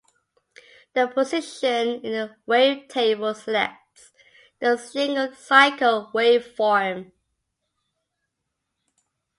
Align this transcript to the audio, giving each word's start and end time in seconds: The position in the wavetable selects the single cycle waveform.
The 0.95 1.09
position 1.09 2.01
in 2.01 2.01
the 2.13 2.35
wavetable 2.47 3.35
selects 3.35 4.11
the 4.59 4.75
single 4.75 5.31
cycle 5.35 6.09
waveform. 6.11 7.11